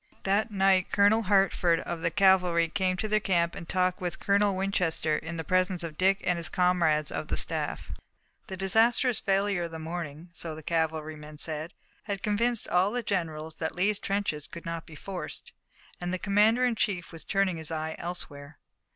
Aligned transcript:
That 0.23 0.49
night 0.49 0.91
Colonel 0.91 1.21
Hertford 1.21 1.79
of 1.81 2.01
the 2.01 2.09
cavalry 2.09 2.67
came 2.69 2.97
to 2.97 3.07
their 3.07 3.19
camp 3.19 3.53
and 3.53 3.69
talked 3.69 4.01
with 4.01 4.19
Colonel 4.19 4.55
Winchester 4.55 5.15
in 5.15 5.37
the 5.37 5.43
presence 5.43 5.83
of 5.83 5.95
Dick 5.95 6.21
and 6.23 6.37
his 6.37 6.49
comrades 6.49 7.11
of 7.11 7.27
the 7.27 7.37
staff. 7.37 7.91
The 8.47 8.57
disastrous 8.57 9.19
failure 9.19 9.61
of 9.61 9.69
the 9.71 9.77
morning, 9.77 10.29
so 10.33 10.55
the 10.55 10.63
cavalryman 10.63 11.37
said, 11.37 11.75
had 12.05 12.23
convinced 12.23 12.67
all 12.67 12.89
the 12.89 13.03
generals 13.03 13.53
that 13.57 13.75
Lee's 13.75 13.99
trenches 13.99 14.47
could 14.47 14.65
not 14.65 14.87
be 14.87 14.95
forced, 14.95 15.51
and 16.01 16.11
the 16.11 16.17
commander 16.17 16.65
in 16.65 16.73
chief 16.73 17.11
was 17.11 17.23
turning 17.23 17.57
his 17.57 17.69
eye 17.69 17.93
elsewhere. 17.99 18.57